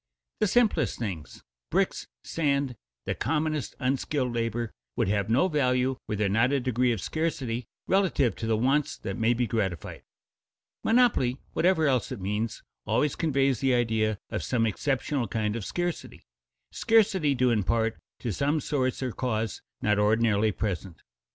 The 0.39 0.47
simplest 0.47 0.97
things 0.97 1.43
bricks, 1.69 2.07
sand, 2.23 2.75
the 3.05 3.13
commonest 3.13 3.75
unskilled 3.77 4.33
labor 4.33 4.71
would 4.95 5.07
have 5.09 5.29
no 5.29 5.47
value 5.47 5.97
were 6.07 6.15
there 6.15 6.27
not 6.27 6.51
a 6.51 6.59
degree 6.59 6.91
of 6.91 6.99
scarcity 6.99 7.67
relative 7.85 8.35
to 8.37 8.47
the 8.47 8.57
wants 8.57 8.97
that 8.97 9.15
may 9.19 9.35
be 9.35 9.45
gratified. 9.45 10.01
"Monopoly," 10.83 11.37
whatever 11.53 11.85
else 11.87 12.11
it 12.11 12.19
means, 12.19 12.63
always 12.87 13.15
conveys 13.15 13.59
the 13.59 13.75
idea 13.75 14.17
of 14.31 14.41
some 14.41 14.65
exceptional 14.65 15.27
kind 15.27 15.55
of 15.55 15.63
scarcity, 15.63 16.23
scarcity 16.71 17.35
due 17.35 17.51
in 17.51 17.61
part 17.61 17.99
to 18.21 18.33
some 18.33 18.59
source 18.59 19.03
or 19.03 19.11
cause 19.11 19.61
not 19.83 19.99
ordinarily 19.99 20.51
present. 20.51 21.03